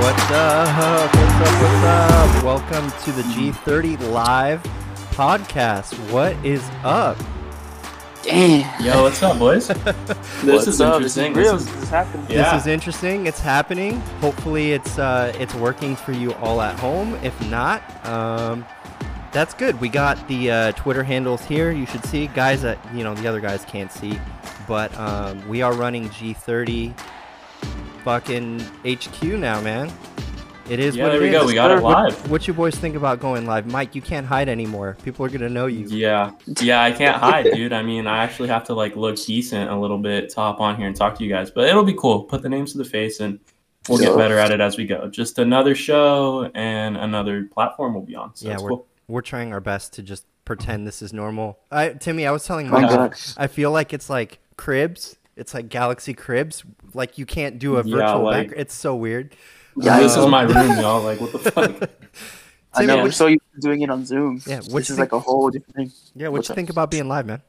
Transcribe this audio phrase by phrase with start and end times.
[0.00, 1.14] What's up?
[1.14, 1.62] What's up?
[1.62, 2.44] What's up?
[2.44, 4.62] Welcome to the G30 Live
[5.12, 5.94] podcast.
[6.10, 7.18] What is up?
[8.22, 8.82] Damn.
[8.84, 9.68] Yo, what's up, boys?
[9.68, 9.84] this
[10.44, 10.94] What's is up?
[10.96, 11.32] interesting.
[11.34, 11.56] This is real.
[11.58, 12.26] This This is- is happening.
[12.30, 12.52] Yeah.
[12.54, 13.26] This is interesting.
[13.26, 14.00] It's happening.
[14.20, 17.14] Hopefully, it's uh, it's working for you all at home.
[17.22, 18.64] If not, um,
[19.32, 19.80] that's good.
[19.80, 21.70] We got the uh, Twitter handles here.
[21.72, 24.18] You should see guys that you know the other guys can't see,
[24.66, 26.94] but um, we are running G30
[28.04, 29.92] fucking HQ now, man.
[30.68, 31.40] It is yeah, what there it we go.
[31.42, 31.46] is.
[31.48, 32.30] We got it What- live.
[32.30, 33.96] What you boys think about going live, Mike?
[33.96, 34.96] You can't hide anymore.
[35.04, 35.86] People are gonna know you.
[35.88, 36.80] Yeah, yeah.
[36.82, 37.72] I can't hide, dude.
[37.72, 40.76] I mean, I actually have to like look decent a little bit to hop on
[40.76, 42.22] here and talk to you guys, but it'll be cool.
[42.22, 43.40] Put the names to the face, and
[43.88, 45.08] we'll get better at it as we go.
[45.08, 48.36] Just another show and another platform we'll be on.
[48.36, 48.86] So yeah, we're cool.
[49.08, 51.58] we're trying our best to just pretend this is normal.
[51.72, 55.16] I, Timmy, I was telling Mike, I feel like it's like cribs.
[55.40, 56.62] It's like Galaxy Cribs.
[56.94, 58.58] Like you can't do a Yeah, virtual like- back.
[58.58, 59.34] It's so weird.
[59.76, 61.00] Yeah, this is my room, y'all.
[61.02, 61.90] Like, what the fuck?
[62.74, 62.96] I Timmy, know.
[62.96, 64.42] what- We're so used to doing it on Zoom.
[64.46, 65.92] Yeah, which is think- like a whole different thing.
[66.14, 66.56] Yeah, what What's you up?
[66.56, 67.40] think about being live, man?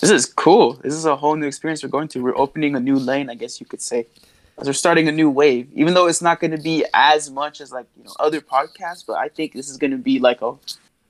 [0.00, 0.74] This is cool.
[0.74, 2.22] This is a whole new experience we're going to.
[2.22, 4.06] We're opening a new lane, I guess you could say.
[4.56, 7.60] 'Cause We're starting a new wave, even though it's not going to be as much
[7.60, 9.04] as like you know other podcasts.
[9.06, 10.54] But I think this is going to be like a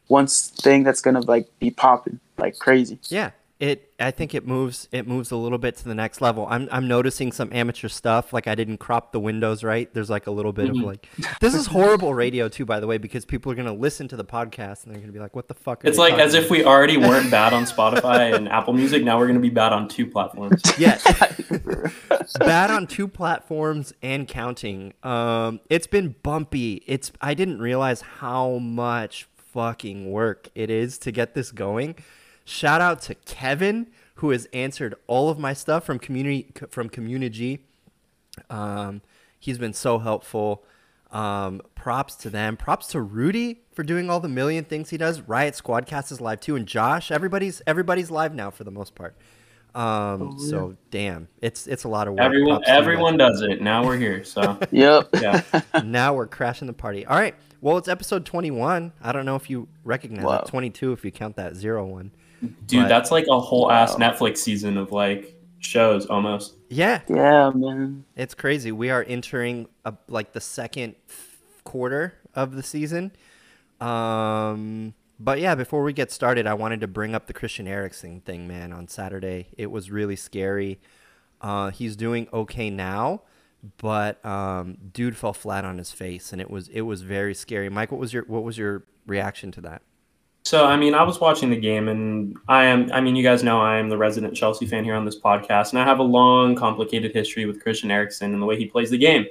[0.09, 2.99] once thing that's going to like be popping like crazy.
[3.09, 3.31] Yeah,
[3.61, 3.93] it.
[4.01, 4.89] I think it moves.
[4.93, 6.47] It moves a little bit to the next level.
[6.49, 8.33] I'm I'm noticing some amateur stuff.
[8.33, 9.93] Like I didn't crop the windows right.
[9.93, 10.79] There's like a little bit Mhm.
[10.81, 11.09] of like.
[11.41, 14.25] This is horrible radio too, by the way, because people are gonna listen to the
[14.25, 16.97] podcast and they're gonna be like, "What the fuck?" It's like as if we already
[16.97, 19.03] weren't bad on Spotify and Apple Music.
[19.03, 20.63] Now we're gonna be bad on two platforms.
[20.79, 20.99] Yeah,
[22.39, 24.93] bad on two platforms and counting.
[25.03, 26.83] Um, it's been bumpy.
[26.87, 31.97] It's I didn't realize how much fucking work it is to get this going.
[32.49, 37.65] Shout out to Kevin who has answered all of my stuff from community from community.
[38.51, 39.03] Um,
[39.39, 40.65] he's been so helpful.
[41.13, 42.57] Um, props to them.
[42.57, 45.21] Props to Rudy for doing all the million things he does.
[45.23, 47.11] Riot Squadcast is live too, and Josh.
[47.11, 49.17] Everybody's everybody's live now for the most part.
[49.75, 52.23] Um, Oh, so damn, it's it's a lot of work.
[52.23, 52.83] Everyone, Props to you guys.
[52.83, 53.63] everyone does it.
[53.63, 54.25] Now we're here.
[54.25, 55.09] So Yep.
[55.21, 55.43] yeah.
[55.85, 57.07] now we're crashing the party.
[57.07, 57.35] All right.
[57.61, 58.93] Well, it's episode 21.
[59.03, 60.41] I don't know if you recognize Wow.
[60.41, 60.49] it.
[60.49, 62.13] 22 if you count that zero one.
[62.67, 66.55] Dude, But- that's like a whole ass Netflix season of like shows almost.
[66.69, 68.05] Yeah, yeah, man.
[68.15, 68.71] it's crazy.
[68.73, 70.95] We are entering a, like the second
[71.65, 73.13] quarter of the season.
[73.81, 78.21] Um, but yeah, before we get started, I wanted to bring up the Christian Eriksen
[78.21, 78.73] thing, man.
[78.73, 80.79] On Saturday, it was really scary.
[81.41, 83.23] Uh, he's doing okay now,
[83.79, 87.69] but um, dude fell flat on his face, and it was it was very scary.
[87.69, 89.83] Mike, what was your what was your reaction to that?
[90.49, 93.43] So, I mean, I was watching the game, and I am, I mean, you guys
[93.43, 96.03] know I am the resident Chelsea fan here on this podcast, and I have a
[96.03, 99.27] long, complicated history with Christian Eriksen and the way he plays the game.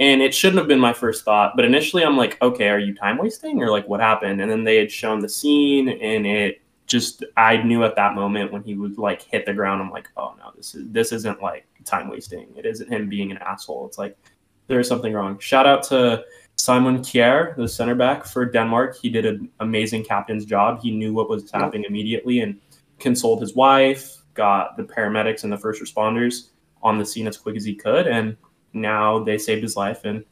[0.00, 2.96] And it shouldn't have been my first thought, but initially I'm like, okay, are you
[2.96, 4.40] time wasting or like what happened?
[4.40, 8.50] And then they had shown the scene, and it just, I knew at that moment
[8.50, 11.40] when he would like hit the ground, I'm like, oh no, this is, this isn't
[11.40, 12.48] like time wasting.
[12.56, 13.86] It isn't him being an asshole.
[13.86, 14.18] It's like,
[14.66, 15.38] there's something wrong.
[15.38, 16.24] Shout out to
[16.60, 18.98] Simon Kjær, the center back for Denmark.
[19.00, 20.82] He did an amazing captain's job.
[20.82, 22.60] He knew what was happening immediately and
[22.98, 26.50] consoled his wife, got the paramedics and the first responders
[26.82, 28.06] on the scene as quick as he could.
[28.06, 28.36] And
[28.74, 30.04] now they saved his life.
[30.04, 30.22] And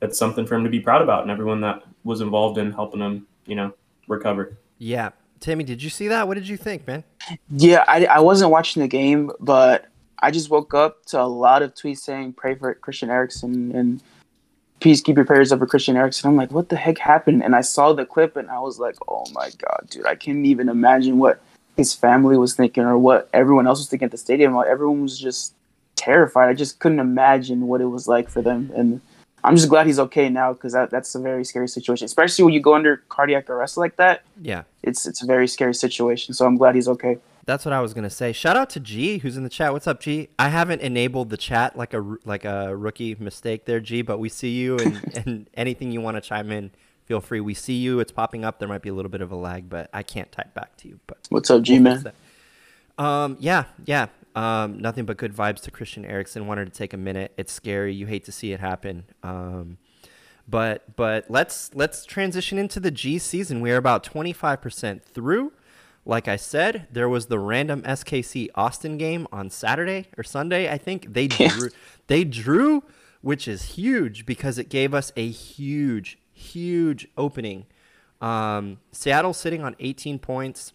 [0.00, 1.22] that's something for him to be proud about.
[1.22, 3.72] And everyone that was involved in helping him, you know,
[4.06, 4.58] recover.
[4.76, 5.10] Yeah,
[5.40, 6.28] Timmy, did you see that?
[6.28, 7.04] What did you think, man?
[7.48, 9.86] Yeah, I, I wasn't watching the game, but
[10.18, 14.02] I just woke up to a lot of tweets saying pray for Christian Eriksen and
[14.80, 16.28] please keep your prayers up for Christian Eriksen.
[16.28, 17.44] I'm like, what the heck happened?
[17.44, 20.44] And I saw the clip and I was like, oh my god, dude, I can't
[20.46, 21.40] even imagine what
[21.76, 24.54] his family was thinking or what everyone else was thinking at the stadium.
[24.54, 25.54] Like, everyone was just
[25.96, 26.48] terrified.
[26.48, 28.72] I just couldn't imagine what it was like for them.
[28.74, 29.00] And
[29.44, 32.54] I'm just glad he's okay now because that, that's a very scary situation, especially when
[32.54, 34.22] you go under cardiac arrest like that.
[34.40, 36.34] Yeah, It's it's a very scary situation.
[36.34, 37.18] So I'm glad he's okay.
[37.50, 38.30] That's what I was gonna say.
[38.32, 39.72] Shout out to G, who's in the chat.
[39.72, 40.28] What's up, G?
[40.38, 44.02] I haven't enabled the chat like a like a rookie mistake there, G.
[44.02, 46.70] But we see you, and, and anything you want to chime in,
[47.06, 47.40] feel free.
[47.40, 47.98] We see you.
[47.98, 48.60] It's popping up.
[48.60, 50.88] There might be a little bit of a lag, but I can't type back to
[50.88, 51.00] you.
[51.08, 52.12] But What's up, G man?
[52.98, 54.06] Um, yeah, yeah.
[54.36, 56.46] Um, nothing but good vibes to Christian Eriksen.
[56.46, 57.32] Wanted to take a minute.
[57.36, 57.92] It's scary.
[57.92, 59.06] You hate to see it happen.
[59.24, 59.78] Um,
[60.46, 63.60] but but let's let's transition into the G season.
[63.60, 65.52] We are about twenty five percent through.
[66.04, 70.70] Like I said, there was the random SKC Austin game on Saturday or Sunday.
[70.72, 71.48] I think they Yeah.
[71.48, 71.68] drew.
[72.06, 72.82] They drew,
[73.20, 77.66] which is huge because it gave us a huge, huge opening.
[78.20, 80.72] Um, Seattle sitting on 18 points.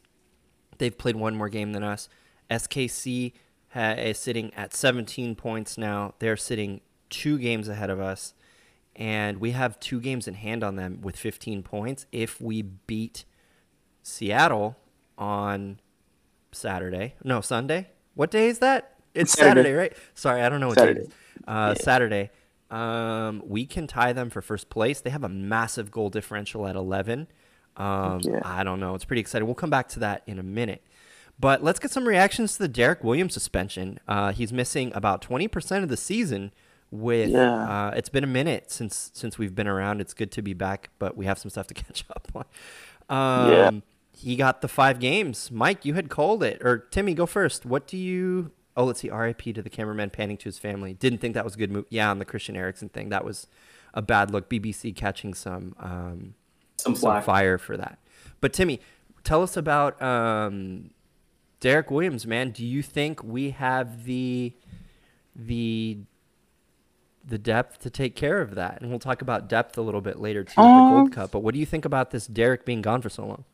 [0.77, 2.07] They've played one more game than us.
[2.49, 3.33] SKC
[3.69, 6.13] ha- is sitting at 17 points now.
[6.19, 8.33] They're sitting two games ahead of us.
[8.95, 12.05] and we have two games in hand on them with 15 points.
[12.13, 13.25] If we beat
[14.03, 14.77] Seattle
[15.17, 15.79] on
[16.51, 17.87] Saturday, no Sunday.
[18.15, 18.93] What day is that?
[19.13, 19.73] It's Saturday, Saturday.
[19.73, 19.93] right?
[20.13, 21.07] Sorry, I don't know what day it Saturday.
[21.07, 21.13] is.
[21.47, 22.31] Uh, Saturday.
[22.71, 24.99] Um, we can tie them for first place.
[25.01, 27.27] They have a massive goal differential at 11.
[27.77, 28.39] Um, Yeah.
[28.43, 28.95] I don't know.
[28.95, 29.45] It's pretty exciting.
[29.47, 30.83] We'll come back to that in a minute.
[31.39, 33.99] But let's get some reactions to the Derrick Williams suspension.
[34.07, 36.51] Uh, he's missing about 20% of the season.
[36.91, 37.87] With Yeah.
[37.87, 39.99] uh, it's been a minute since since we've been around.
[40.01, 42.45] It's good to be back, but we have some stuff to catch up on.
[43.09, 43.71] Um, Yeah.
[44.15, 45.51] He got the five games.
[45.51, 47.65] Mike, you had called it, or Timmy, go first.
[47.65, 48.51] What do you?
[48.77, 49.09] Oh, let's see.
[49.09, 49.53] R.I.P.
[49.53, 50.93] to the cameraman panning to his family.
[50.93, 51.85] Didn't think that was a good move.
[51.89, 53.47] Yeah, on the Christian Eriksen thing, that was
[53.93, 54.49] a bad look.
[54.49, 56.33] BBC catching some um,
[56.77, 57.99] Some some fire for that.
[58.41, 58.79] But Timmy,
[59.23, 60.91] tell us about um,
[61.59, 62.51] Derrick Williams, man.
[62.51, 64.53] Do you think we have the
[65.35, 65.99] the
[67.27, 68.81] the depth to take care of that?
[68.81, 71.31] And we'll talk about depth a little bit later too, with the Um, Gold Cup.
[71.31, 73.45] But what do you think about this Derrick being gone for so long?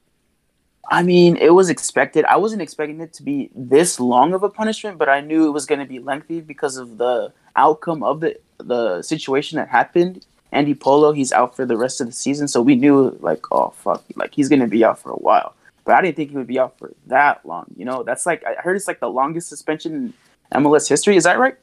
[0.91, 2.25] I mean, it was expected.
[2.25, 5.51] I wasn't expecting it to be this long of a punishment, but I knew it
[5.51, 10.25] was going to be lengthy because of the outcome of the the situation that happened.
[10.51, 13.69] Andy Polo, he's out for the rest of the season, so we knew like, oh
[13.69, 15.53] fuck, like he's going to be out for a while.
[15.85, 17.67] But I didn't think he would be out for that long.
[17.77, 20.13] You know, that's like I heard it's like the longest suspension
[20.51, 21.15] in MLS history.
[21.15, 21.55] Is that right,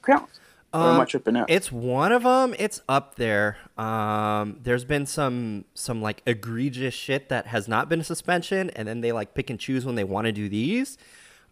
[0.72, 0.84] Crown?
[0.84, 1.50] or am I Um, tripping out?
[1.50, 2.54] It's one of them.
[2.58, 3.56] It's up there.
[3.76, 8.86] Um, there's been some some like egregious shit that has not been a suspension, and
[8.86, 10.98] then they like pick and choose when they want to do these.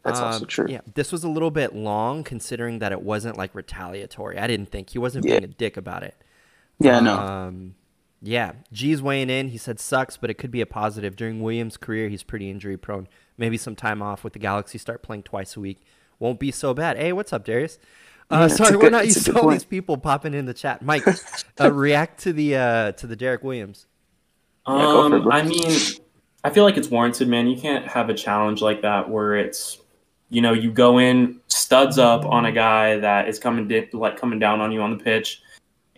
[0.05, 0.67] That's also Um, true.
[0.69, 4.39] Yeah, this was a little bit long considering that it wasn't like retaliatory.
[4.39, 5.33] I didn't think he wasn't Yeah.
[5.41, 6.15] being a dick about it.
[6.79, 7.17] yeah, no.
[7.19, 7.75] Um,
[8.23, 9.49] yeah, G's weighing in.
[9.49, 11.17] He said sucks, but it could be a positive.
[11.17, 13.09] Derrick Williams' career, he's pretty injury prone.
[13.39, 14.79] Maybe some time off with the Galaxy.
[14.79, 15.81] Start playing twice a week.
[16.19, 16.97] Won't be so bad.
[16.97, 17.79] Hey, what's up, Darius?
[18.31, 20.35] Yeah, Uh, it's a sorry, we're good- not used to good all these people popping
[20.35, 20.83] in the chat.
[20.83, 21.05] Mike,
[21.61, 23.87] uh, react to the uh, to the Derrick Williams.
[24.67, 25.31] Yeah, it, Um, bro.
[25.33, 25.71] I mean,
[26.43, 27.47] I feel like it's warranted, man.
[27.47, 29.79] You can't have a challenge like that where it's,
[30.31, 34.17] you know, you go in studs up on a guy that is coming di- like
[34.19, 35.41] coming down on you on the pitch,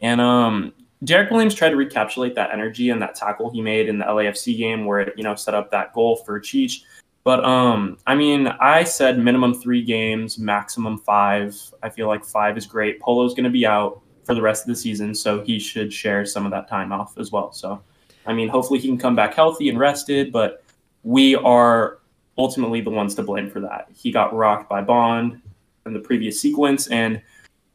[0.02, 0.72] and um,
[1.04, 4.56] Derrick Williams tried to recapitulate that energy and that tackle he made in the LAFC
[4.58, 6.82] game where it, you know, set up that goal for Cheech.
[7.28, 11.54] But um, I mean, I said minimum three games, maximum five.
[11.82, 13.00] I feel like five is great.
[13.00, 16.24] Polo's going to be out for the rest of the season, so he should share
[16.24, 17.52] some of that time off as well.
[17.52, 17.82] So.
[18.24, 20.64] I mean, hopefully he can come back healthy and rested, but
[21.02, 21.98] we are
[22.38, 23.88] ultimately the ones to blame for that.
[23.94, 25.42] He got rocked by Bond
[25.84, 27.20] in the previous sequence, and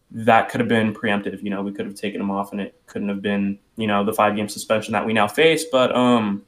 [0.09, 1.43] that could have been preemptive.
[1.43, 4.03] You know, we could have taken him off, and it couldn't have been, you know,
[4.03, 5.65] the five game suspension that we now face.
[5.71, 6.43] But um,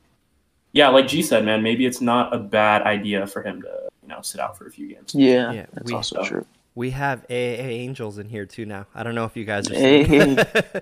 [0.75, 4.10] yeah, like G said, man, maybe it's not a bad idea for him to, you
[4.10, 5.16] know, sit out for a few games.
[5.16, 6.45] yeah, yeah, that's we- also true.
[6.77, 8.86] We have AA Angels in here too now.
[8.94, 9.75] I don't know if you guys are.
[9.75, 10.38] Seeing-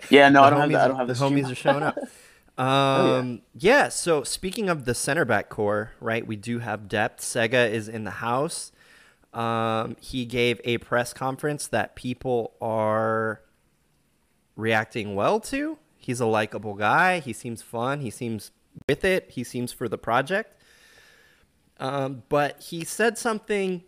[0.09, 0.81] Yeah, no, I don't have homies- that.
[0.81, 1.97] I don't have the the homies are showing up.
[2.55, 3.89] Um, yeah.
[3.89, 6.25] So speaking of the center back core, right?
[6.25, 7.21] We do have depth.
[7.23, 8.71] Sega is in the house.
[9.33, 13.41] Um, he gave a press conference that people are
[14.55, 15.77] reacting well to.
[15.97, 17.19] He's a likable guy.
[17.21, 18.01] He seems fun.
[18.01, 18.51] He seems
[18.87, 19.31] with it.
[19.31, 20.61] He seems for the project.
[21.79, 23.83] Um, but he said something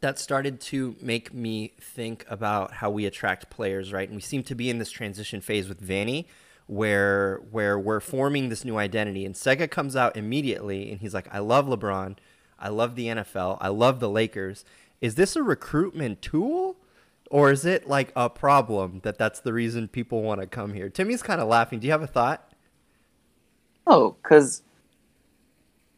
[0.00, 4.08] that started to make me think about how we attract players, right?
[4.08, 6.26] And we seem to be in this transition phase with Vanney
[6.66, 11.32] where where we're forming this new identity and Sega comes out immediately and he's like,
[11.32, 12.16] "I love LeBron.
[12.58, 13.58] I love the NFL.
[13.60, 14.64] I love the Lakers."
[15.00, 16.76] Is this a recruitment tool?
[17.28, 20.88] Or is it like a problem that that's the reason people want to come here?
[20.88, 21.80] Timmy's kind of laughing.
[21.80, 22.45] Do you have a thought?
[23.86, 24.62] Oh, because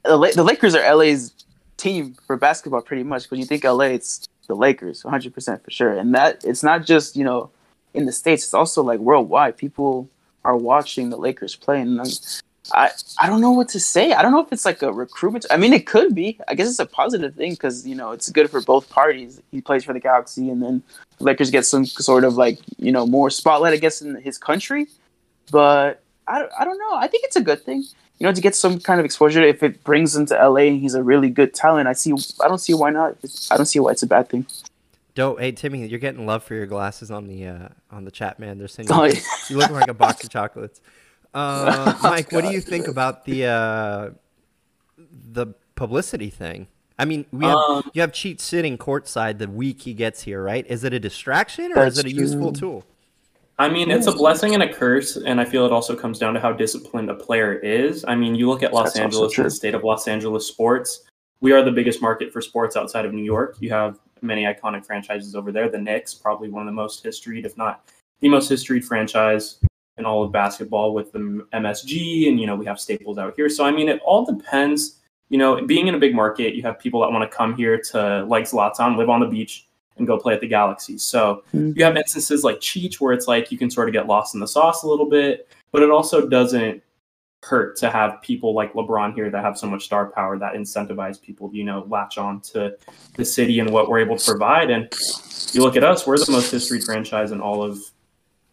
[0.05, 1.33] the, La- the Lakers are LA's
[1.77, 3.31] team for basketball, pretty much.
[3.31, 5.93] When you think LA, it's the Lakers, 100 percent for sure.
[5.93, 7.51] And that it's not just you know
[7.95, 9.57] in the states; it's also like worldwide.
[9.57, 10.09] People
[10.45, 12.01] are watching the Lakers play, and
[12.73, 14.13] I I don't know what to say.
[14.13, 15.47] I don't know if it's like a recruitment.
[15.51, 16.39] I mean, it could be.
[16.49, 19.41] I guess it's a positive thing because you know it's good for both parties.
[19.51, 20.83] He plays for the Galaxy, and then
[21.19, 24.37] the Lakers get some sort of like you know more spotlight, I guess, in his
[24.39, 24.89] country.
[25.51, 26.95] But I, I don't know.
[26.95, 27.85] I think it's a good thing.
[28.19, 29.43] You know, to get some kind of exposure.
[29.43, 32.13] If it brings him to LA and he's a really good talent, I see.
[32.45, 33.17] I don't see why not.
[33.51, 34.47] I don't see why it's a bad thing.
[35.15, 35.41] Dope.
[35.41, 38.59] Hey Timmy, you're getting love for your glasses on the uh, on the chat, man.
[38.59, 39.21] They're sending Oh, you, yeah.
[39.49, 40.81] you look like a box of chocolates.
[41.35, 44.11] Uh, Oh, Mike, what do you think about the uh,
[44.97, 46.69] the publicity thing?
[46.99, 50.43] I mean, we have Um, you have Cheech sitting courtside the week he gets here,
[50.43, 50.67] right?
[50.69, 52.61] Is it a distraction or is it a useful true.
[52.83, 52.85] tool?
[53.61, 56.33] I mean, it's a blessing and a curse, and I feel it also comes down
[56.35, 58.05] to how disciplined a player is.
[58.07, 61.05] I mean, you look at Los That's Angeles, the state of Los Angeles sports.
[61.41, 63.57] We are the biggest market for sports outside of New York.
[63.59, 65.69] You have many iconic franchises over there.
[65.69, 67.85] The Knicks, probably one of the most historied, if not
[68.21, 69.59] the most historied franchise.
[69.99, 73.49] in all of basketball with the MSG, and you know we have Staples out here.
[73.49, 75.01] So I mean, it all depends.
[75.29, 77.79] You know, being in a big market, you have people that want to come here
[77.91, 79.68] to like Zlatan, live on the beach,
[79.99, 80.97] and go play at the Galaxy.
[80.99, 81.77] So Mhm.
[81.77, 84.41] you have instances like Cheech where it's like you can sort of get lost in
[84.41, 86.83] the sauce a little bit, but it also doesn't
[87.45, 91.21] hurt to have people like LeBron here that have so much star power that incentivize
[91.23, 92.77] people, you know, latch on to
[93.15, 94.71] the city and what we're able to provide.
[94.71, 94.93] And
[95.53, 97.79] you look at us, we're the most history franchise in all of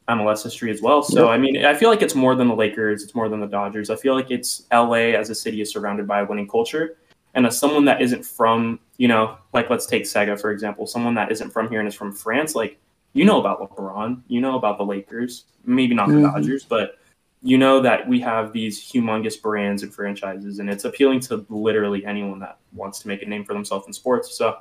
[0.08, 1.02] MLS history as well.
[1.02, 1.30] So Yep.
[1.32, 3.90] I mean, I feel like it's more than the Lakers, it's more than the Dodgers.
[3.90, 6.98] I feel like it's LA as a city is surrounded by a winning culture.
[7.34, 11.16] And as someone that isn't from, you know, like let's take Sega for example, someone
[11.16, 12.80] that isn't from here and is from France, like
[13.14, 16.34] you know about LeBron, you know about the Lakers, maybe not the Mhm.
[16.34, 16.98] Dodgers, but
[17.42, 22.06] you know that we have these humongous brands and franchises, and it's appealing to literally
[22.06, 24.36] anyone that wants to make a name for themselves in sports.
[24.38, 24.58] So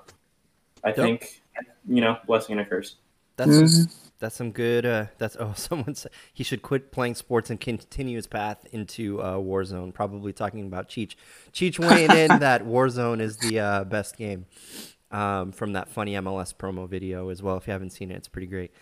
[0.82, 1.42] I think,
[1.88, 2.96] you know, blessing and a curse.
[3.36, 4.03] That's Mhm.
[4.18, 4.86] That's some good.
[4.86, 9.20] Uh, that's oh, someone said he should quit playing sports and continue his path into
[9.20, 9.92] uh, Warzone.
[9.92, 11.14] Probably talking about Cheech.
[11.52, 14.46] Cheech weighing in that Warzone is the uh, best game
[15.10, 17.56] um, from that funny MLS promo video as well.
[17.56, 18.72] If you haven't seen it, it's pretty great.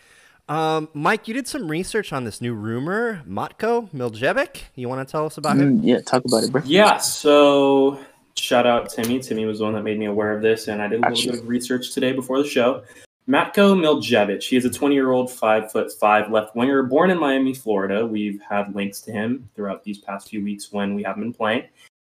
[0.48, 4.62] Um, Mike, you did some research on this new rumor, Matko Miljevic.
[4.74, 5.80] You want to tell us about him?
[5.80, 6.62] Mm, yeah, talk about it, bro.
[6.64, 7.98] Yeah, so
[8.34, 9.20] shout out Timmy.
[9.20, 11.14] Timmy was the one that made me aware of this, and I did a little
[11.14, 11.30] Gotcha.
[11.30, 12.82] bit of research today before the show.
[13.29, 14.43] Matko Miljevic.
[14.43, 18.05] He is a 20 year old, five foot five left winger, born in Miami, Florida.
[18.05, 21.64] We've had links to him throughout these past few weeks when we haven't been playing.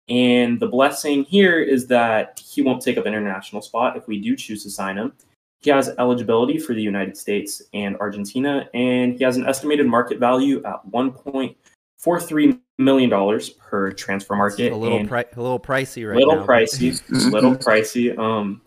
[0.09, 4.19] And the blessing here is that he won't take up an international spot if we
[4.19, 5.13] do choose to sign him.
[5.59, 10.17] He has eligibility for the United States and Argentina, and he has an estimated market
[10.17, 14.71] value at 1.43 million dollars per transfer market.
[14.71, 16.45] A little pri- a little pricey right A little now.
[16.47, 16.99] pricey,
[17.31, 18.17] little pricey.
[18.17, 18.61] Um,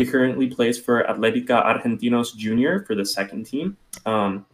[0.00, 3.76] he currently plays for Atletica Argentinos Junior for the second team.
[4.06, 4.46] Um,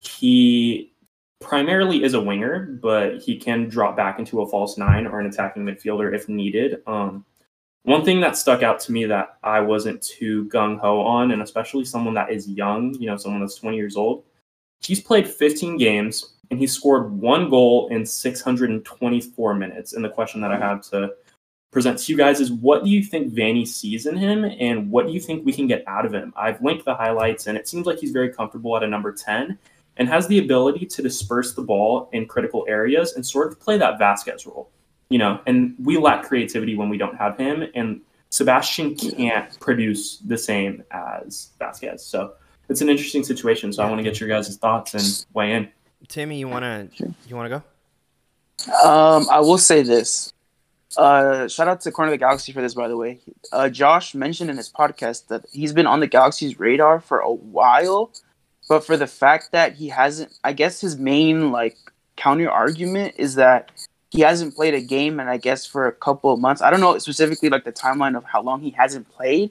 [0.00, 0.92] he
[1.40, 5.26] primarily is a winger, but he can drop back into a false nine or an
[5.26, 6.82] attacking midfielder if needed.
[6.86, 7.24] Um,
[7.84, 11.40] one thing that stuck out to me that I wasn't too gung ho on, and
[11.40, 14.24] especially someone that is young, you know, someone that's 20 years old,
[14.80, 19.94] he's played 15 games and he scored one goal in 624 minutes.
[19.94, 21.14] And the question that I have to
[21.72, 25.06] present to you guys is what do you think Vanney sees in him and what
[25.06, 26.32] do you think we can get out of him?
[26.36, 29.58] I've linked the highlights and it seems like he's very comfortable at a number 10
[29.96, 33.78] and has the ability to disperse the ball in critical areas and sort of play
[33.78, 34.70] that Vasquez role.
[35.08, 40.18] You know, and we lack creativity when we don't have him and Sebastian can't produce
[40.18, 42.04] the same as Vasquez.
[42.04, 42.34] So
[42.68, 43.72] it's an interesting situation.
[43.72, 45.68] So I want to get your guys' thoughts and weigh in.
[46.08, 46.88] Timmy, you wanna
[47.28, 47.62] you wanna go?
[48.86, 50.32] Um, I will say this.
[50.96, 53.18] Uh, shout out to Corner of the Galaxy for this, by the way.
[53.52, 57.32] Uh, Josh mentioned in his podcast that he's been on the Galaxy's radar for a
[57.32, 58.10] while,
[58.68, 61.76] but for the fact that he hasn't, I guess his main like
[62.16, 63.70] counter argument is that
[64.10, 66.60] he hasn't played a game, and I guess for a couple of months.
[66.60, 69.50] I don't know specifically like the timeline of how long he hasn't played,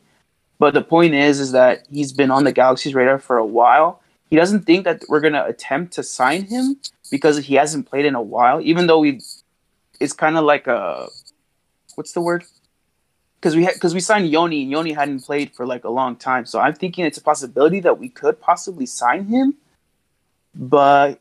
[0.60, 4.02] but the point is, is that he's been on the Galaxy's radar for a while.
[4.30, 6.78] He doesn't think that we're gonna attempt to sign him
[7.10, 9.20] because he hasn't played in a while, even though we
[10.00, 11.08] it's kind of like a
[11.96, 12.44] what's the word?
[13.40, 16.46] Because we because we signed Yoni and Yoni hadn't played for like a long time,
[16.46, 19.56] so I'm thinking it's a possibility that we could possibly sign him,
[20.54, 21.20] but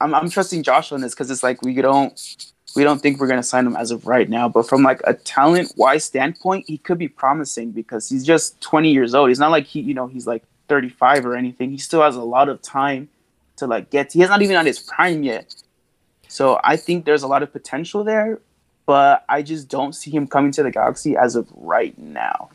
[0.00, 3.26] I'm I'm trusting Josh on this because it's like we don't we don't think we're
[3.26, 6.78] gonna sign him as of right now, but from like a talent wise standpoint, he
[6.78, 9.28] could be promising because he's just 20 years old.
[9.28, 11.70] He's not like he you know he's like 35 or anything.
[11.70, 13.10] He still has a lot of time
[13.56, 14.12] to like get.
[14.12, 15.54] He's not even on his prime yet.
[16.28, 18.40] So I think there's a lot of potential there,
[18.86, 22.50] but I just don't see him coming to the Galaxy as of right now.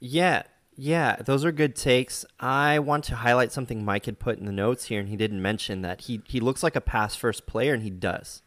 [0.00, 0.42] Yeah,
[0.76, 2.24] yeah, those are good takes.
[2.38, 5.40] I want to highlight something Mike had put in the notes here, and he didn't
[5.40, 8.42] mention that he he looks like a pass first player, and he does.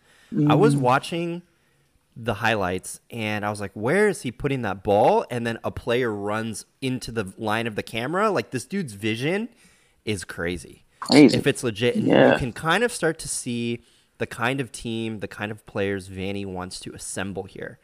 [0.48, 0.82] I was mm.
[0.82, 1.42] watching
[2.16, 5.72] the highlights, and I was like, "Where is he putting that ball?" And then a
[5.72, 8.30] player runs into the line of the camera.
[8.30, 9.50] Like this dude's vision
[10.06, 10.86] is crazy.
[11.00, 11.36] Crazy.
[11.36, 12.34] If it's legit, Yeah.
[12.34, 13.82] you can kind of start to see
[14.20, 17.80] the kind of team, the kind of players Vanney wants to assemble here.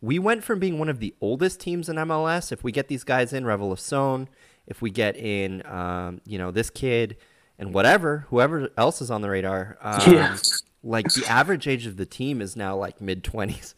[0.00, 2.52] We went from being one of the oldest teams in MLS.
[2.52, 3.80] If we get these guys in, Revel of
[4.66, 7.16] if we get in, um, you know, this kid
[7.58, 10.36] and whatever, whoever else is on the radar, um, Yeah.
[10.84, 13.74] like the average age of the team is now like mid 20s.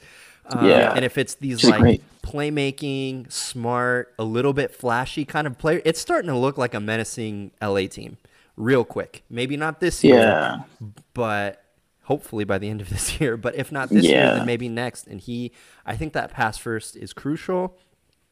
[0.46, 0.92] Um, Yeah.
[0.94, 2.02] And if it's these is like great.
[2.22, 6.80] playmaking, smart, a little bit flashy kind of player, it's starting to look like a
[6.80, 8.18] menacing LA team
[8.56, 9.22] real quick.
[9.30, 10.62] Maybe not this year, Yeah.
[11.14, 11.62] but
[12.10, 13.36] hopefully by the end of this year.
[13.36, 15.06] But if not this year, then maybe next.
[15.06, 15.52] And he,
[15.86, 17.76] I think that pass first is crucial.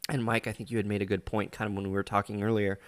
[0.09, 2.03] And Mike, I think you had made a good point kind of when we were
[2.03, 2.79] talking earlier.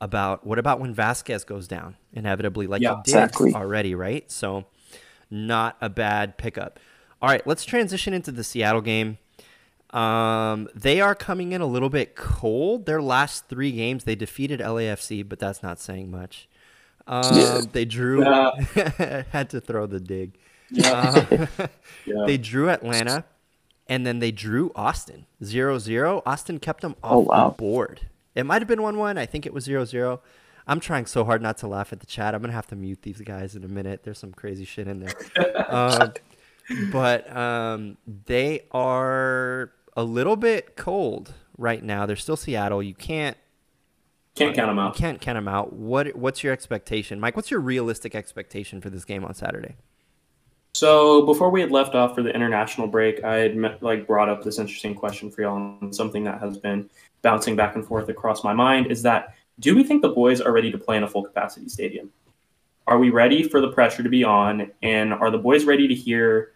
[0.00, 3.52] about what about when Vasquez goes down inevitably, like Yeah, he did exactly.
[3.54, 4.30] already, right?
[4.30, 4.64] So,
[5.30, 6.78] not a bad pickup.
[7.20, 9.18] All right, let's transition into the Seattle game.
[9.90, 12.86] Um, they are coming in a little bit cold.
[12.86, 16.48] Their last three games, they defeated LAFC, but that's not saying much.
[17.08, 18.22] Um, They drew.
[18.24, 19.22] Yeah.
[19.30, 20.38] had to throw the dig.
[20.70, 21.26] Yeah.
[21.30, 21.66] Uh,
[22.06, 22.24] Yeah.
[22.26, 23.24] they drew Atlanta,
[23.88, 26.22] and then they drew Austin 0-0.
[26.26, 27.48] Austin kept them off Oh, wow.
[27.48, 28.02] the board.
[28.34, 29.18] It might have been 1-1.
[29.18, 30.20] I think it was 0-0.
[30.66, 32.34] I'm trying so hard not to laugh at the chat.
[32.34, 34.02] I'm gonna have to mute these guys in a minute.
[34.04, 35.72] There's some crazy shit in there.
[35.74, 36.12] um,
[36.92, 37.96] but um,
[38.26, 42.04] they are a little bit cold right now.
[42.04, 42.82] They're still Seattle.
[42.82, 43.36] You can't
[44.38, 44.96] Can't count them you out.
[44.96, 45.72] can't count them out.
[45.72, 47.36] What what's your expectation, Mike?
[47.36, 49.76] What's your realistic expectation for this game on Saturday?
[50.74, 54.28] So before we had left off for the international break, I had met, like brought
[54.28, 56.88] up this interesting question for y'all, and something that has been
[57.22, 60.52] bouncing back and forth across my mind is that do we think the boys are
[60.52, 62.12] ready to play in a full capacity stadium?
[62.86, 65.94] Are we ready for the pressure to be on, and are the boys ready to
[65.94, 66.52] hear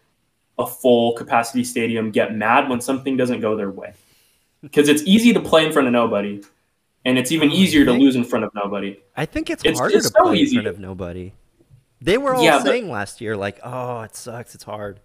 [0.57, 3.93] a full capacity stadium get mad when something doesn't go their way?
[4.61, 6.41] Because it's easy to play in front of nobody,
[7.05, 8.99] and it's even Oh, I easier to lose in front of nobody.
[9.15, 10.57] I think it's, It's- harder it's to so play easy.
[10.57, 11.33] in front of nobody.
[12.01, 14.55] They were all Yeah, but- saying last year, like, "Oh, it sucks.
[14.55, 14.99] It's hard."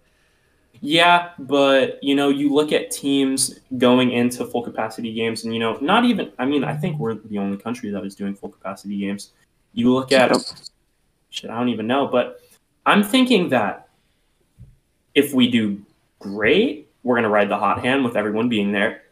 [0.81, 5.59] Yeah, but you know, you look at teams going into full capacity games, and you
[5.59, 6.31] know, not even.
[6.39, 9.31] I mean, I think we're the only country that is doing full capacity games.
[9.73, 10.41] You look at Yep.
[11.29, 11.49] shit.
[11.49, 12.41] I don't even know, but
[12.85, 13.87] I'm thinking that
[15.15, 15.81] if we do
[16.19, 19.03] great, we're gonna ride the hot hand with everyone being there,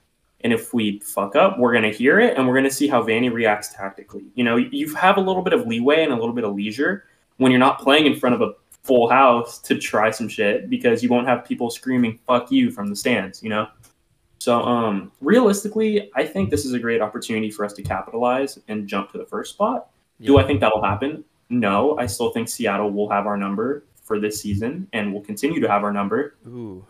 [0.41, 3.31] and if we fuck up, we're gonna hear it, and we're gonna see how Vanney
[3.31, 4.25] reacts tactically.
[4.35, 7.05] You know, you have a little bit of leeway and a little bit of leisure
[7.37, 8.53] when you're not playing in front of a
[8.83, 12.87] full house to try some shit because you won't have people screaming "fuck you" from
[12.87, 13.41] the stands.
[13.41, 13.67] You know.
[14.39, 18.87] So, um, realistically, I think this is a great opportunity for us to capitalize and
[18.87, 19.89] jump to the first spot.
[20.21, 21.23] Do I think that'll happen?
[21.49, 25.59] No, I still think Seattle will have our number for this season and will continue
[25.59, 26.35] to have our number.
[26.47, 26.85] Ooh.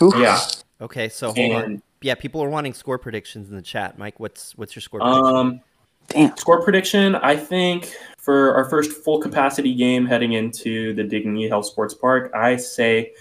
[0.00, 0.14] Oof.
[0.16, 0.40] Yeah.
[0.80, 1.82] Okay, so hold on.
[2.00, 3.98] And Yeah, people are wanting score predictions in the chat.
[3.98, 5.36] Mike, what's what's your score prediction?
[5.36, 5.60] um,
[6.08, 6.36] Damn.
[6.38, 11.66] score prediction, I think for our first full capacity game heading into the Dignity Health
[11.66, 13.12] Sports Park, I say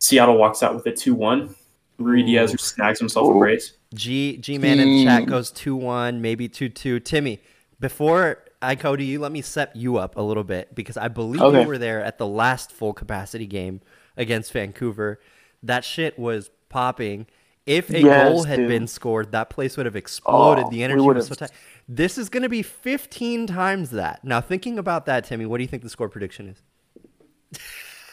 [0.00, 1.54] Seattle walks out with a 2 1.
[1.98, 2.26] Rudy Ooh.
[2.26, 3.72] Diaz snags himself a brace.
[3.94, 7.00] G G man in the chat goes two one, maybe two two.
[7.00, 7.40] Timmy,
[7.80, 11.08] before I go to you, let me set you up a little bit because I
[11.08, 11.62] believe Okay.
[11.62, 13.80] you were there at the last full capacity game
[14.16, 15.20] against Vancouver.
[15.62, 17.26] That shit was popping.
[17.68, 18.68] If a Yes, goal had dude.
[18.68, 20.66] been scored, that place would have exploded.
[20.66, 21.52] Oh, the energy was so tight.
[21.88, 24.24] This is going to be 15 times that.
[24.24, 26.62] Now, thinking about that, Timmy, what do you think the score prediction is?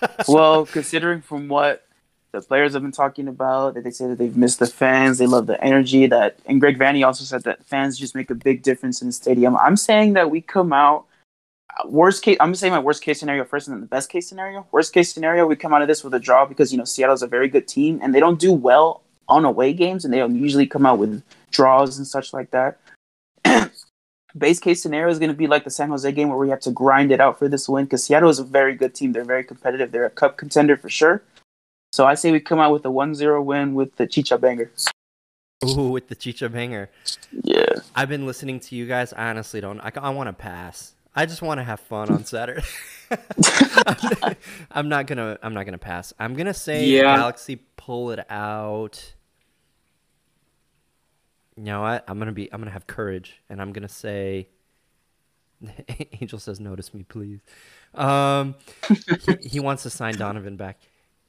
[0.27, 1.87] well, considering from what
[2.33, 5.27] the players have been talking about, that they say that they've missed the fans, they
[5.27, 6.07] love the energy.
[6.07, 9.13] That and Greg Vanney also said that fans just make a big difference in the
[9.13, 9.57] stadium.
[9.57, 11.05] I'm saying that we come out.
[11.79, 14.09] uh, Worst case, I'm gonna say my worst case scenario first, and then the best
[14.09, 14.67] case scenario.
[14.71, 17.23] Worst case scenario, we come out of this with a draw because you know Seattle's
[17.23, 20.35] a very good team, and they don't do well on away games, and they don't
[20.35, 22.79] usually come out with draws and such like that.
[24.37, 26.59] Base case scenario is going to be like the San Jose game where we have
[26.61, 29.13] to grind it out for this win because Seattle is a very good team.
[29.13, 29.91] They're very competitive.
[29.91, 31.23] They're a cup contender for sure.
[31.93, 34.69] So I say we come out with a 1-0 win with the Chicha banger.
[35.63, 36.89] Ooh, with the Chicha banger.
[37.31, 37.75] Yeah.
[37.95, 39.13] I've been listening to you guys.
[39.13, 39.79] I honestly don't.
[39.79, 40.94] I, I want to pass.
[41.15, 42.63] I just want to have fun on Saturday.
[44.71, 45.37] I'm not gonna.
[45.41, 46.13] I'm not gonna pass.
[46.19, 47.15] I'm gonna say Yeah.
[47.15, 49.13] Galaxy pull it out.
[51.55, 52.03] You know what?
[52.07, 52.51] I'm gonna be.
[52.51, 54.49] I'm gonna have courage, and I'm gonna say.
[56.21, 57.39] Angel says, "Notice me, please."
[57.93, 58.55] Um,
[59.25, 60.79] he, he wants to sign Donovan back.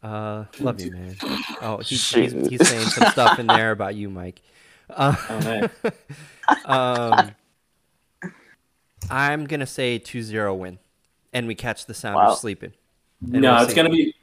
[0.02, 1.16] Uh, love you, man.
[1.62, 4.42] Oh, he, he's, he's saying some stuff in there about you, Mike.
[4.90, 5.70] Uh, Oh, man.
[6.64, 7.30] um,
[9.10, 10.78] I'm gonna say 2-0 win,
[11.32, 12.32] and we catch the sound Wow.
[12.32, 12.72] of sleeping.
[13.20, 13.76] No, we'll it's see.
[13.76, 14.14] gonna be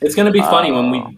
[0.00, 1.12] it's gonna be funny when we Oh.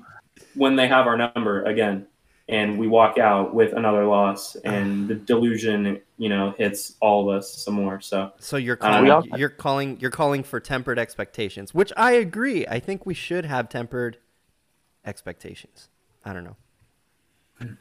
[0.55, 2.07] when they have our number again
[2.49, 7.37] and we walk out with another loss and the delusion you know hits all of
[7.37, 8.01] us some more.
[8.01, 12.12] So So you're calling, we all- you're calling, you're calling for tempered expectations, which I
[12.12, 12.67] agree.
[12.67, 14.19] I think we should have tempered
[15.05, 15.88] expectations.
[16.25, 16.57] I don't know.
[17.61, 17.75] Hmm.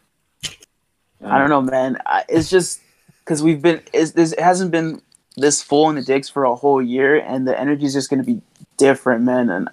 [1.26, 1.98] I don't know, man.
[2.06, 2.82] I, it's just
[3.20, 5.02] because we've been it's, this, it hasn't been
[5.36, 8.24] this full in the digs for a whole year, and the energy is just going
[8.24, 8.42] to be
[8.78, 9.50] different, man.
[9.50, 9.70] And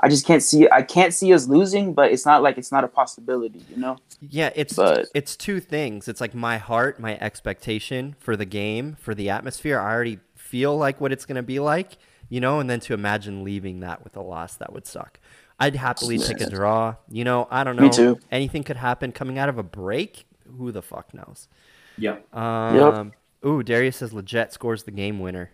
[0.00, 2.84] I just can't see I can't see us losing, but it's not like it's not
[2.84, 3.98] a possibility, you know.
[4.20, 6.08] Yeah, it's But- it's two things.
[6.08, 9.78] It's like my heart, my expectation for the game, for the atmosphere.
[9.78, 13.44] I already feel like what it's gonna be like, you know, and then to imagine
[13.44, 15.18] leaving that with a loss, that would suck.
[15.60, 16.96] I'd happily take a draw.
[17.08, 17.82] You know, I don't know.
[17.82, 18.18] Me too.
[18.32, 20.26] Anything could happen coming out of a break.
[20.58, 21.46] Who the fuck knows?
[21.96, 22.16] yeah.
[22.32, 23.12] Um,
[23.44, 25.50] Ooh, Darius says Lletget scores the game winner.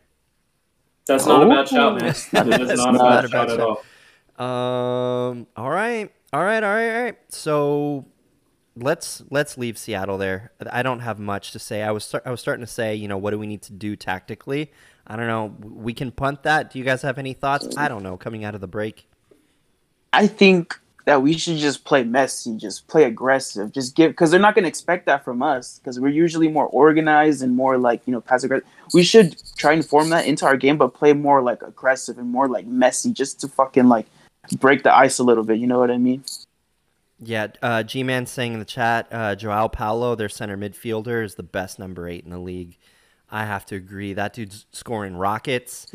[1.06, 1.64] That's not a bad Oh.
[1.64, 2.14] shout, man.
[2.32, 3.82] That is That's not a not bad a bad shout at all.
[5.30, 5.46] Um.
[5.56, 6.12] All right.
[6.32, 6.62] All right.
[6.62, 6.96] All right.
[6.96, 7.18] All right.
[7.30, 8.04] So
[8.76, 10.52] let's let's leave Seattle there.
[10.70, 11.82] I don't have much to say.
[11.82, 13.72] I was start, I was starting to say, you know, what do we need to
[13.72, 14.70] do tactically?
[15.06, 15.56] I don't know.
[15.66, 16.70] We can punt that.
[16.70, 17.76] Do you guys have any thoughts?
[17.78, 18.16] I don't know.
[18.18, 19.08] Coming out of the break.
[20.12, 24.38] I think that we should just play messy, just play aggressive, just give because they're
[24.38, 28.02] not going to expect that from us because we're usually more organized and more like
[28.04, 28.68] you know passive aggressive.
[28.92, 32.28] We should try and form that into our game, but play more like aggressive and
[32.28, 34.04] more like messy, just to fucking like
[34.58, 35.58] break the ice a little bit.
[35.58, 36.24] You know what I mean?
[37.18, 37.46] Yeah.
[37.62, 41.42] Uh, G Man saying in the chat, uh, Joao Paulo, their center midfielder, is the
[41.42, 42.76] best number eight in the league.
[43.30, 44.12] I have to agree.
[44.12, 45.86] That dude's scoring rockets.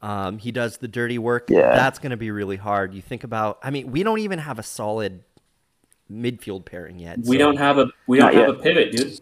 [0.00, 1.48] Um, he does the dirty work.
[1.50, 1.74] Yeah.
[1.74, 2.94] That's going to be really hard.
[2.94, 3.58] You think about.
[3.62, 5.24] I mean, we don't even have a solid
[6.10, 7.18] midfield pairing yet.
[7.18, 8.58] We so- don't have a we Not don't have yet.
[8.60, 9.20] a pivot, dude.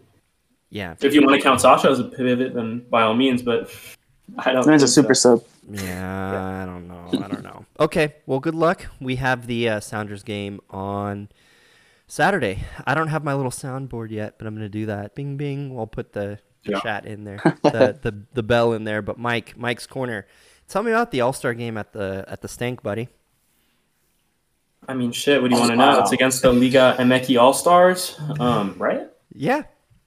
[0.70, 0.94] Yeah.
[1.00, 3.40] If you want to count Sacha as a pivot, then by all means.
[3.42, 3.70] But
[4.38, 4.66] I don't.
[4.66, 5.36] Man's a super so.
[5.38, 5.46] sub.
[5.68, 7.08] Yeah, I don't know.
[7.24, 7.64] I don't know.
[7.78, 8.86] Okay, well, good luck.
[9.02, 11.28] We have the uh, Sounders game on
[12.06, 12.64] Saturday.
[12.86, 15.14] I don't have my little soundboard yet, but I'm gonna do that.
[15.14, 15.74] Bing, bing.
[15.74, 16.80] We'll put the, the Yeah.
[16.80, 19.02] chat in there, the, the the bell in there.
[19.02, 20.26] But Mike, Mike's corner.
[20.68, 23.09] Tell me about the All Star game at the at the Stank, buddy.
[24.88, 25.42] I mean, shit.
[25.42, 26.00] What do you want to know?
[26.00, 29.09] It's against the Liga MX All Stars, um, right?
[29.35, 29.62] Yeah,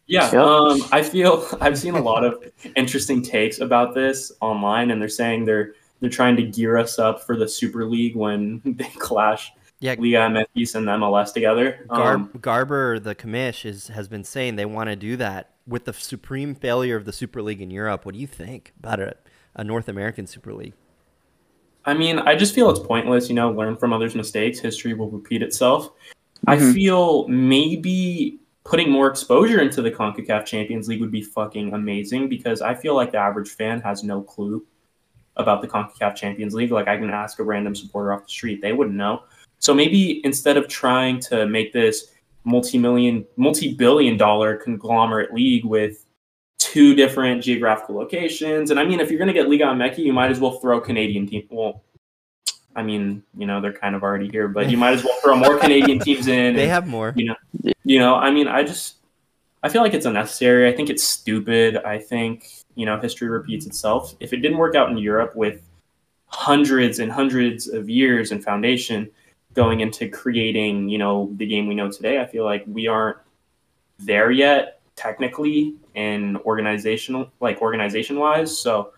[0.08, 0.34] Yeah, Yep.
[0.36, 2.44] um, I feel I've seen a lot of
[2.76, 7.24] interesting takes about this online, and they're saying they're they're trying to gear us up
[7.26, 9.96] for the Super League when they clash yeah.
[9.98, 10.18] Liga
[10.56, 11.86] MX and MLS together.
[11.90, 15.86] Gar- Um, Garber, the commish, is has been saying they want to do that with
[15.86, 18.06] the supreme failure of the Super League in Europe.
[18.06, 19.16] What do you think about a,
[19.56, 20.74] a North American Super League?
[21.86, 23.30] I mean, I just feel it's pointless.
[23.30, 24.60] You know, learn from others' mistakes.
[24.60, 25.92] History will repeat itself.
[26.48, 26.74] I Mhm.
[26.74, 32.62] feel maybe putting more exposure into the CONCACAF Champions League would be fucking amazing because
[32.62, 34.64] I feel like the average fan has no clue
[35.38, 36.72] about the CONCACAF Champions League.
[36.72, 39.24] Like I can ask a random supporter off the street, they wouldn't know.
[39.58, 42.12] So maybe instead of trying to make this
[42.44, 46.06] multi-million, multi-billion dollar conglomerate league with
[46.60, 50.14] two different geographical locations, and I mean, if you're going to get Liga MX, you
[50.14, 51.48] might as well throw Canadian team.
[51.50, 51.84] Well,
[52.76, 55.36] I mean, you know, they're kind of already here, but you might as well throw
[55.36, 56.56] more Canadian teams in.
[56.56, 57.14] They and- have more.
[57.16, 57.36] you know,
[57.84, 58.98] you know, I mean, I just,
[59.64, 60.70] I feel like it's unnecessary.
[60.72, 61.78] I think it's stupid.
[61.78, 64.16] I think, you know, history repeats itself.
[64.20, 65.62] If it didn't work out in Europe with
[66.28, 69.10] hundreds and hundreds of years and foundation
[69.54, 73.18] going into creating, you know, the game we know today, I feel like we aren't
[73.98, 78.58] there yet technically and organizational, like organization wise.
[78.58, 78.92] So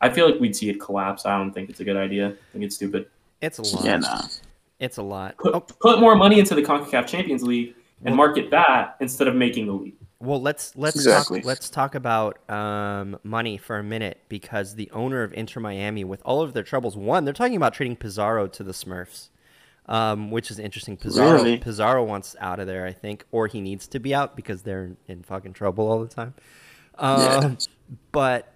[0.00, 1.24] I feel like we'd see it collapse.
[1.24, 2.28] I don't think it's a good idea.
[2.30, 3.06] I think it's stupid.
[3.40, 3.84] It's a lot.
[3.84, 4.22] Yeah, nah.
[4.80, 5.36] It's a lot.
[5.38, 9.28] Put, Oh, put more money into the CONCACAF Champions League and Well- market that instead
[9.28, 9.94] of making the league.
[10.18, 11.38] well, let's let's Exactly.
[11.40, 16.02] talk, let's talk about um, money for a minute because the owner of Inter Miami,
[16.04, 19.28] with all of their troubles, one they're talking about trading Pizarro to the Smurfs,
[19.86, 20.96] um, which is interesting.
[20.96, 21.58] Pizarro Really?
[21.58, 24.92] Pizarro wants out of there, I think, or he needs to be out because they're
[25.08, 26.34] in fucking trouble all the time.
[26.98, 27.54] Um, Yeah.
[28.12, 28.52] But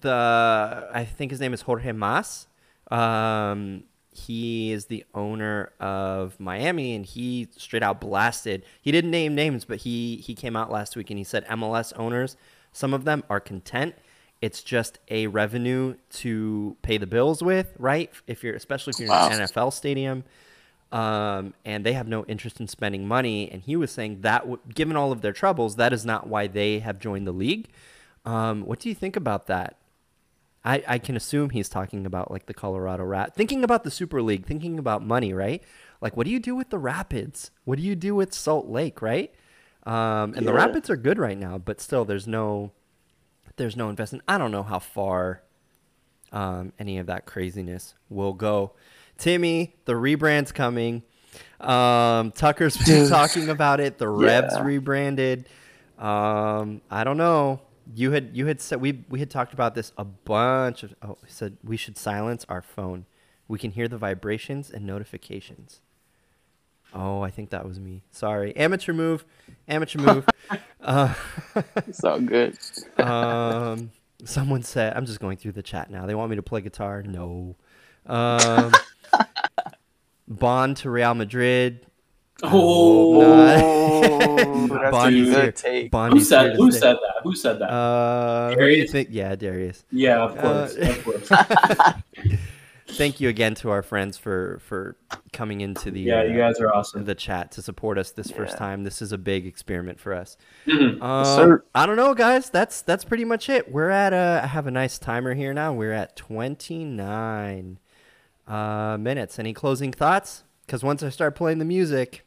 [0.00, 2.46] the I think his name is Jorge Mas.
[2.90, 8.64] Um, he is the owner of Miami, and he straight out blasted.
[8.80, 11.92] He didn't name names, but he he came out last week and he said MLS
[11.96, 12.36] owners,
[12.72, 13.94] some of them are content.
[14.42, 18.10] It's just a revenue to pay the bills with, right?
[18.26, 20.24] If you're especially if you're in an NFL stadium,
[20.92, 23.50] um, and they have no interest in spending money.
[23.50, 26.46] And he was saying that, w- given all of their troubles, that is not why
[26.46, 27.68] they have joined the league.
[28.24, 29.76] Um, what do you think about that?
[30.64, 34.20] I, I can assume he's talking about like the Colorado Rat, thinking about the Super
[34.20, 35.62] League, thinking about money, right?
[36.00, 37.52] Like, what do you do with the Rapids?
[37.64, 39.32] What do you do with Salt Lake, right?
[39.84, 42.72] Um, and the Rapids are good right now, but still, there's no,
[43.56, 44.24] there's no investment.
[44.28, 45.42] I don't know how far
[46.32, 48.72] um, any of that craziness will go.
[49.18, 51.02] Timmy, the rebrand's coming.
[51.60, 53.98] Um, Tucker's been talking about it.
[53.98, 55.48] The Rebs rebranded.
[55.98, 57.60] Um, I don't know.
[57.94, 60.94] You had you had said we we had talked about this a bunch of.
[61.02, 63.06] Oh, he said we should silence our phone.
[63.48, 65.80] We can hear the vibrations and notifications.
[66.98, 68.02] Oh, I think that was me.
[68.10, 69.24] Sorry, amateur move,
[69.68, 70.26] amateur move.
[70.80, 71.12] uh,
[71.86, 72.56] It's all good.
[72.98, 73.90] um,
[74.24, 76.06] someone said, I'm just going through the chat now.
[76.06, 77.02] They want me to play guitar.
[77.02, 77.54] No.
[78.06, 78.72] Um,
[80.28, 81.86] Bond to Real Madrid.
[82.42, 84.66] Oh, no.
[84.68, 85.52] that's Bond a is here.
[85.52, 85.90] take.
[85.90, 87.14] Bond who is here said to who said that?
[87.22, 87.70] Who said that?
[87.70, 88.92] Uh, who do you Darius?
[88.92, 89.08] think?
[89.10, 89.84] Yeah, Darius.
[89.92, 91.28] yeah, of course, uh, of course.
[92.88, 94.96] Thank you again to our friends for for
[95.32, 97.04] coming into the Yeah, uh, you guys are awesome.
[97.04, 98.84] the chat to support us this first time.
[98.84, 100.36] This is a big experiment for us.
[100.66, 101.02] Mhm.
[101.02, 101.64] Um, sir.
[101.74, 102.48] I don't know, guys.
[102.48, 103.70] That's that's pretty much it.
[103.70, 105.72] We're at uh, I have a nice timer here now.
[105.72, 107.78] We're at 29
[108.46, 109.38] uh, minutes.
[109.38, 110.44] Any closing thoughts?
[110.64, 112.24] Because once I start playing the music,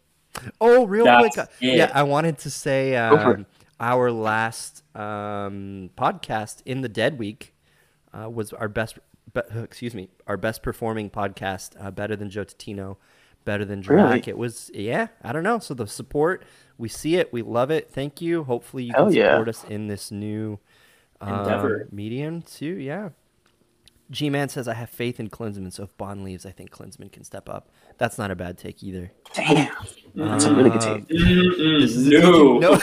[0.61, 1.77] oh, real That's quick, uh, it.
[1.77, 3.45] yeah, I wanted to say Go um,
[3.79, 7.53] our last um, podcast in the dead week
[8.13, 8.99] uh, was our best.
[9.33, 11.71] Be, excuse me, our best performing podcast.
[11.79, 12.97] Uh, better than Joe Totino,
[13.45, 14.09] better than Drac.
[14.09, 14.23] Really?
[14.27, 15.07] It was yeah.
[15.23, 15.59] I don't know.
[15.59, 16.43] So the support,
[16.77, 17.91] we see it, we love it.
[17.91, 18.43] Thank you.
[18.43, 19.31] Hopefully you Hell can yeah.
[19.33, 20.59] support us in this new
[21.21, 21.87] um, Endeavor.
[21.91, 22.77] medium too.
[22.77, 23.09] Yeah.
[24.11, 27.11] G Man says I have faith in Klinsmann, so if Bond leaves, I think Klinsmann
[27.11, 27.69] can step up.
[27.99, 29.11] That's not a bad take either.
[29.35, 29.71] Damn,
[30.15, 31.09] that's a really good Uh, take.
[31.11, 32.57] No.
[32.57, 32.79] no.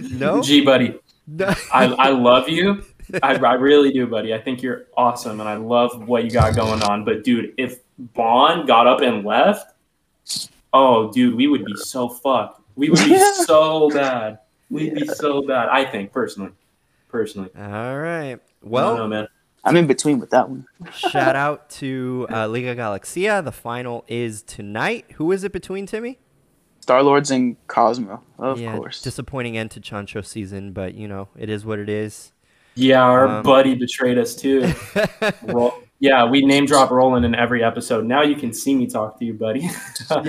[0.10, 0.42] no.
[0.42, 1.52] G buddy, no.
[1.70, 2.82] I, I love you.
[3.22, 4.34] I, I really do, buddy.
[4.34, 7.04] I think you're awesome, and I love what you got going on.
[7.04, 9.74] But dude, if Bond got up and left,
[10.72, 12.60] oh, dude, we would be so fucked.
[12.76, 13.32] We would be Yeah.
[13.44, 14.38] so bad.
[14.70, 15.68] We'd be so bad.
[15.70, 16.52] I think personally,
[17.08, 17.50] personally.
[17.56, 18.38] All right.
[18.62, 19.28] Well, Well, no, man.
[19.64, 20.66] I'm in between with that one.
[20.94, 23.44] shout out to uh, Liga Galaxia.
[23.44, 25.06] The final is tonight.
[25.16, 26.18] Who is it between, Timmy?
[26.80, 29.02] Star Lords and Cosmo, of yeah, course.
[29.02, 32.32] disappointing end to Chancho season, but you know it is what it is.
[32.78, 34.72] Yeah, our Um, buddy betrayed us too.
[35.42, 38.04] Ro- yeah, we name drop Roland in every episode.
[38.04, 39.60] Now you can see me talk to you, buddy.
[40.08, 40.24] Have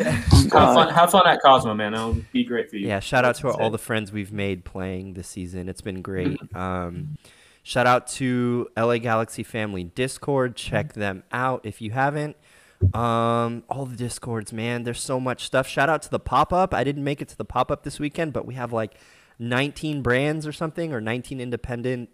[0.49, 0.89] fun.
[0.89, 1.93] Have fun at Cosmo, man.
[1.93, 2.87] It'll be great for you.
[2.87, 3.71] Yeah, shout out to That's all it.
[3.71, 5.69] the friends we've made playing this season.
[5.69, 6.39] It's been great.
[6.55, 7.17] Um,
[7.61, 10.55] shout out to LA Galaxy Family Discord.
[10.55, 12.35] Check them out if you haven't.
[12.95, 14.83] Um, all the discords, man.
[14.83, 15.67] There's so much stuff.
[15.67, 16.73] Shout out to the pop up.
[16.73, 18.95] I didn't make it to the pop up this weekend, but we have like
[19.37, 22.09] 19 brands or something, or 19 independent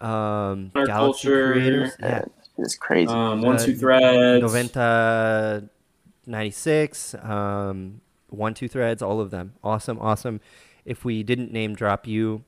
[0.00, 1.92] um, Our Galaxy culture, creators.
[2.00, 2.24] Yeah, Yeah,
[2.58, 3.08] it's crazy.
[3.12, 4.42] Um, one Uh, two threads.
[4.42, 5.68] Noventa
[6.26, 9.54] 96, um, one two threads, all of them.
[9.62, 10.40] Awesome, awesome.
[10.84, 12.44] If we didn't name drop you,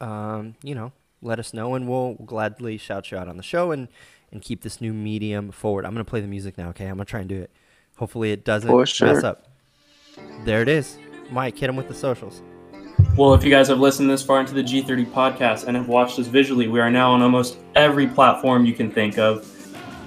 [0.00, 3.70] um, you know, let us know and we'll gladly shout you out on the show
[3.70, 3.88] and,
[4.32, 5.84] and keep this new medium forward.
[5.84, 6.86] I'm going to play the music now, okay?
[6.86, 7.50] I'm going to try and do it.
[7.96, 9.48] Hopefully it doesn't For mess up.
[10.44, 10.98] There it is.
[11.30, 12.42] Mike, hit him with the socials.
[13.16, 16.18] Well, if you guys have listened this far into the G30 podcast and have watched
[16.18, 19.48] us visually, we are now on almost every platform you can think of.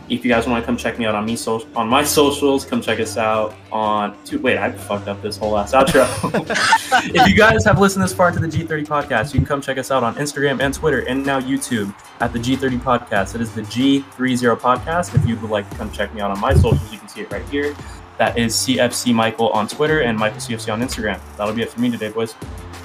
[0.09, 2.65] If you guys want to come check me out on me so- on my socials,
[2.65, 4.17] come check us out on.
[4.23, 6.05] Dude, wait, I fucked up this whole ass outro.
[7.15, 9.77] if you guys have listened this far into the G30 podcast, you can come check
[9.77, 13.35] us out on Instagram and Twitter and now YouTube at the G30 podcast.
[13.35, 15.13] It is the G30 podcast.
[15.15, 17.21] If you would like to come check me out on my socials, you can see
[17.21, 17.75] it right here.
[18.17, 21.19] That is CFC Michael on Twitter and Michael CFC on Instagram.
[21.37, 22.33] That'll be it for me today, boys.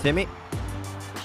[0.02, 0.26] Timmy?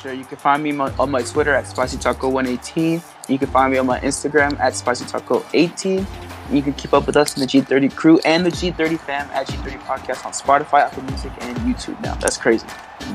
[0.01, 3.03] Sure, you can find me mon- on my Twitter at SpicyTaco118.
[3.27, 6.05] You can find me on my Instagram at SpicyTaco18.
[6.51, 9.47] You can keep up with us in the G30 crew and the G30 fam at
[9.47, 12.13] G30 Podcast on Spotify, Apple Music, and YouTube now.
[12.15, 12.65] That's crazy.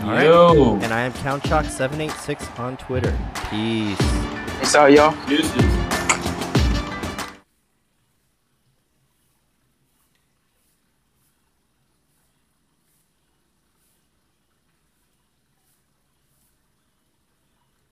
[0.03, 0.25] All right.
[0.25, 0.79] Yo.
[0.83, 3.17] And I am CountChalk786 on Twitter.
[3.49, 3.99] Peace.
[4.01, 5.15] Hey, sorry, y'all.
[5.27, 5.55] Deuces.